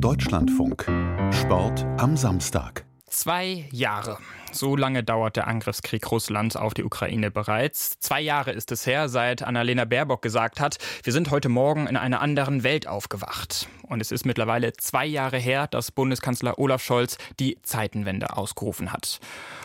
[0.00, 0.86] Deutschlandfunk.
[1.32, 2.84] Sport am Samstag.
[3.08, 4.18] Zwei Jahre.
[4.52, 7.98] So lange dauert der Angriffskrieg Russlands auf die Ukraine bereits.
[7.98, 11.96] Zwei Jahre ist es her, seit Annalena Baerbock gesagt hat, wir sind heute Morgen in
[11.96, 13.66] einer anderen Welt aufgewacht.
[13.82, 19.18] Und es ist mittlerweile zwei Jahre her, dass Bundeskanzler Olaf Scholz die Zeitenwende ausgerufen hat.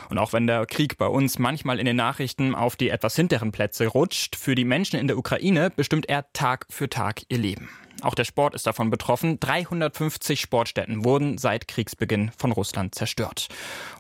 [0.10, 3.52] Und auch wenn der Krieg bei uns manchmal in den Nachrichten auf die etwas hinteren
[3.52, 7.70] Plätze rutscht, für die Menschen in der Ukraine bestimmt er Tag für Tag ihr Leben.
[8.04, 9.40] Auch der Sport ist davon betroffen.
[9.40, 13.48] 350 Sportstätten wurden seit Kriegsbeginn von Russland zerstört.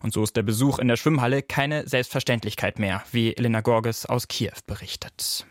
[0.01, 4.27] Und so ist der Besuch in der Schwimmhalle keine Selbstverständlichkeit mehr, wie Elena Gorges aus
[4.27, 5.45] Kiew berichtet.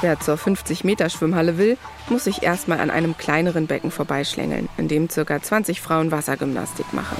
[0.00, 1.76] Wer zur 50-Meter-Schwimmhalle will,
[2.08, 5.42] muss sich erstmal an einem kleineren Becken vorbeischlängeln, in dem ca.
[5.42, 7.16] 20 Frauen Wassergymnastik machen.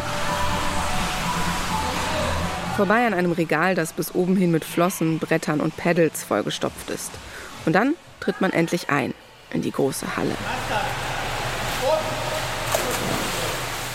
[2.77, 7.11] Vorbei an einem Regal, das bis oben hin mit Flossen, Brettern und Pedals vollgestopft ist.
[7.65, 9.13] Und dann tritt man endlich ein
[9.53, 10.35] in die große Halle.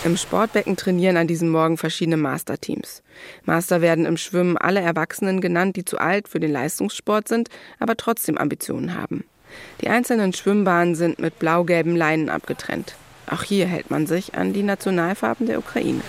[0.04, 3.02] Im Sportbecken trainieren an diesem Morgen verschiedene Masterteams.
[3.44, 7.48] Master werden im Schwimmen alle Erwachsenen genannt, die zu alt für den Leistungssport sind,
[7.80, 9.24] aber trotzdem Ambitionen haben.
[9.82, 12.94] Die einzelnen Schwimmbahnen sind mit blau-gelben Leinen abgetrennt.
[13.26, 16.02] Auch hier hält man sich an die Nationalfarben der Ukraine.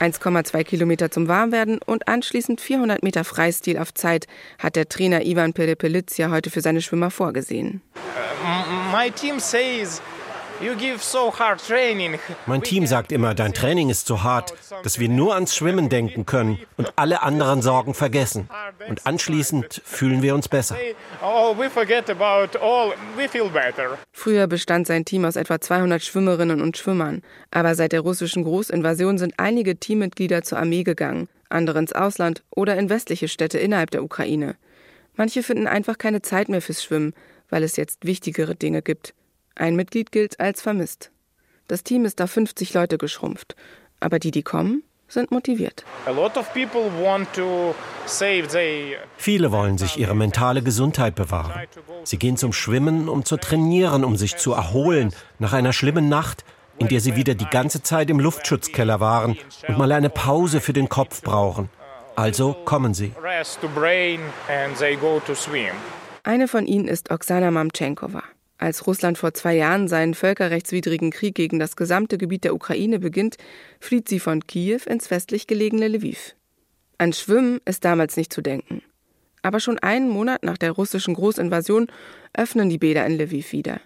[0.00, 4.26] 1,2 Kilometer zum Warmwerden und anschließend 400 Meter Freistil auf Zeit
[4.58, 7.82] hat der Trainer Ivan Perepelitz heute für seine Schwimmer vorgesehen.
[8.92, 10.00] My team says
[12.46, 16.26] mein Team sagt immer, dein Training ist so hart, dass wir nur ans Schwimmen denken
[16.26, 18.48] können und alle anderen Sorgen vergessen.
[18.88, 20.76] Und anschließend fühlen wir uns besser.
[21.22, 21.54] Oh,
[24.12, 27.22] Früher bestand sein Team aus etwa 200 Schwimmerinnen und Schwimmern.
[27.50, 32.76] Aber seit der russischen Großinvasion sind einige Teammitglieder zur Armee gegangen, andere ins Ausland oder
[32.76, 34.56] in westliche Städte innerhalb der Ukraine.
[35.14, 37.12] Manche finden einfach keine Zeit mehr fürs Schwimmen,
[37.50, 39.14] weil es jetzt wichtigere Dinge gibt.
[39.54, 41.10] Ein Mitglied gilt als vermisst.
[41.68, 43.54] Das Team ist auf 50 Leute geschrumpft,
[44.00, 45.84] aber die, die kommen, sind motiviert.
[49.16, 51.66] Viele wollen sich ihre mentale Gesundheit bewahren.
[52.04, 56.44] Sie gehen zum Schwimmen, um zu trainieren, um sich zu erholen nach einer schlimmen Nacht,
[56.78, 59.36] in der sie wieder die ganze Zeit im Luftschutzkeller waren
[59.68, 61.68] und mal eine Pause für den Kopf brauchen.
[62.16, 63.12] Also kommen sie.
[66.22, 68.22] Eine von ihnen ist Oksana Mamchenkova.
[68.60, 73.38] Als Russland vor zwei Jahren seinen völkerrechtswidrigen Krieg gegen das gesamte Gebiet der Ukraine beginnt,
[73.80, 76.36] flieht sie von Kiew ins westlich gelegene Lviv.
[76.98, 78.82] An Schwimmen ist damals nicht zu denken.
[79.40, 81.86] Aber schon einen Monat nach der russischen Großinvasion
[82.34, 83.80] öffnen die Bäder in Lviv wieder.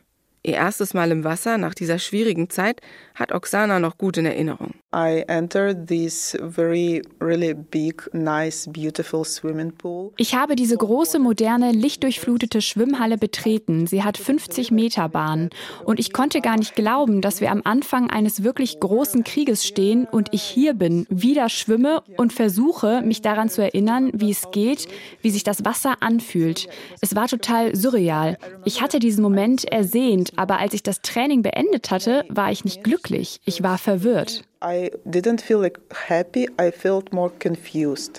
[0.47, 2.83] Ihr erstes Mal im Wasser nach dieser schwierigen Zeit
[3.15, 4.75] hat Oksana noch gut in Erinnerung.
[4.95, 10.13] I entered this very really big, nice, beautiful swimming pool.
[10.19, 13.87] Ich habe diese große, moderne, lichtdurchflutete Schwimmhalle betreten.
[13.87, 15.49] Sie hat 50 Meter Bahn.
[15.85, 20.05] Und ich konnte gar nicht glauben, dass wir am Anfang eines wirklich großen Krieges stehen
[20.05, 24.89] und ich hier bin, wieder schwimme und versuche, mich daran zu erinnern, wie es geht,
[25.23, 26.69] wie sich das Wasser anfühlt.
[27.01, 28.37] Es war total surreal.
[28.67, 32.85] Ich hatte diesen Moment ersehnt aber als ich das Training beendet hatte, war ich nicht
[32.85, 33.41] glücklich.
[33.45, 34.43] Ich war verwirrt.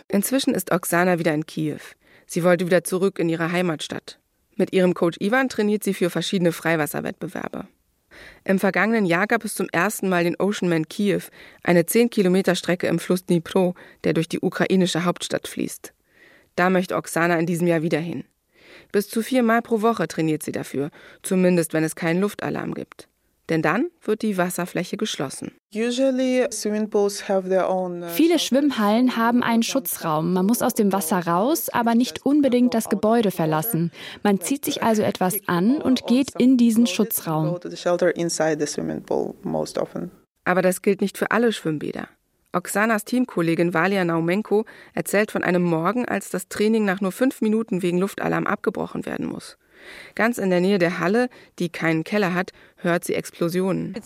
[0.07, 1.79] Inzwischen ist Oksana wieder in Kiew.
[2.27, 4.19] Sie wollte wieder zurück in ihre Heimatstadt.
[4.55, 7.67] Mit ihrem Coach Ivan trainiert sie für verschiedene Freiwasserwettbewerbe.
[8.45, 11.23] Im vergangenen Jahr gab es zum ersten Mal den Oceanman Kiew,
[11.63, 15.93] eine 10 Kilometer Strecke im Fluss Dnipro, der durch die ukrainische Hauptstadt fließt.
[16.55, 18.23] Da möchte Oksana in diesem Jahr wieder hin.
[18.95, 20.89] Bis zu viermal pro Woche trainiert sie dafür,
[21.21, 23.09] zumindest wenn es keinen Luftalarm gibt.
[23.49, 25.51] Denn dann wird die Wasserfläche geschlossen.
[25.75, 25.91] Uh,
[28.07, 30.31] Viele Schwimmhallen haben einen Schutzraum.
[30.31, 33.91] Man muss aus dem Wasser raus, aber nicht unbedingt das Gebäude verlassen.
[34.23, 37.59] Man zieht sich also etwas an und geht in diesen Schutzraum.
[40.45, 42.07] Aber das gilt nicht für alle Schwimmbäder.
[42.55, 47.81] Oksanas Teamkollegin Valia Naumenko erzählt von einem Morgen, als das Training nach nur fünf Minuten
[47.81, 49.57] wegen Luftalarm abgebrochen werden muss.
[50.15, 51.29] Ganz in der Nähe der Halle,
[51.59, 53.93] die keinen Keller hat, hört sie Explosionen.
[53.95, 53.99] Uh,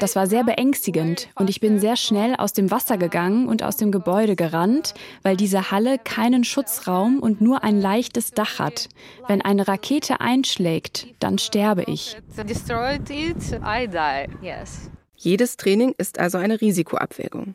[0.00, 3.76] das war sehr beängstigend und ich bin sehr schnell aus dem Wasser gegangen und aus
[3.76, 8.88] dem Gebäude gerannt, weil diese Halle keinen Schutzraum und nur ein leichtes Dach hat.
[9.26, 12.16] Wenn eine Rakete einschlägt, dann sterbe ich.
[15.16, 17.54] Jedes Training ist also eine Risikoabwägung.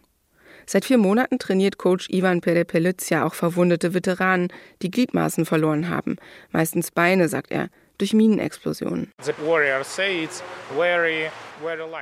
[0.71, 6.18] Seit vier Monaten trainiert Coach Ivan Perepelitz auch verwundete Veteranen, die Gliedmaßen verloren haben.
[6.51, 9.12] Meistens Beine, sagt er, durch Minenexplosionen.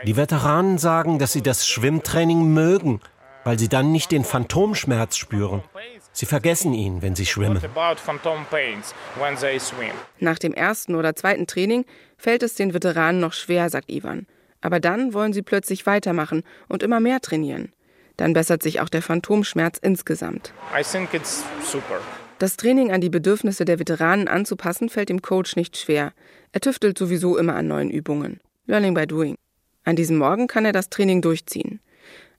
[0.06, 3.00] Die Veteranen sagen, dass sie das Schwimmtraining mögen,
[3.46, 5.64] weil sie dann nicht den Phantomschmerz spüren.
[6.12, 7.62] Sie vergessen ihn, wenn sie schwimmen.
[10.20, 11.86] Nach dem ersten oder zweiten Training
[12.18, 14.28] fällt es den Veteranen noch schwer, sagt Ivan.
[14.60, 17.72] Aber dann wollen sie plötzlich weitermachen und immer mehr trainieren.
[18.18, 20.54] Dann bessert sich auch der Phantomschmerz insgesamt.
[22.40, 26.14] Das Training an die Bedürfnisse der Veteranen anzupassen, fällt dem Coach nicht schwer.
[26.52, 28.40] Er tüftelt sowieso immer an neuen Übungen.
[28.66, 29.36] Learning by doing.
[29.86, 31.80] An diesem Morgen kann er das Training durchziehen.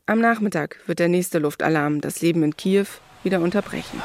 [0.07, 2.87] Am Nachmittag wird der nächste Luftalarm das Leben in Kiew
[3.25, 4.01] wieder unterbrechen.